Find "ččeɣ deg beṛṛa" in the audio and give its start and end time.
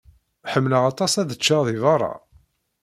1.39-2.13